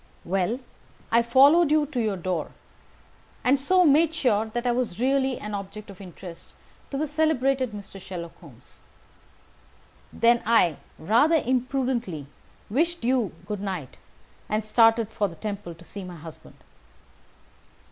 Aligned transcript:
"Well, 0.25 0.59
I 1.11 1.21
followed 1.21 1.69
you 1.69 1.85
to 1.85 2.01
your 2.01 2.17
door, 2.17 2.53
and 3.43 3.59
so 3.59 3.85
made 3.85 4.15
sure 4.15 4.47
that 4.47 4.65
I 4.65 4.71
was 4.71 4.99
really 4.99 5.37
an 5.37 5.53
object 5.53 5.91
of 5.91 6.01
interest 6.01 6.49
to 6.89 6.97
the 6.97 7.05
celebrated 7.05 7.71
Mr. 7.71 8.01
Sherlock 8.01 8.35
Holmes. 8.39 8.79
Then 10.11 10.41
I, 10.43 10.77
rather 10.97 11.35
imprudently, 11.45 12.25
wished 12.67 13.03
you 13.03 13.31
good 13.45 13.61
night, 13.61 13.99
and 14.49 14.63
started 14.63 15.09
for 15.11 15.27
the 15.27 15.35
Temple 15.35 15.75
to 15.75 15.83
see 15.83 16.03
my 16.03 16.15
husband. 16.15 16.55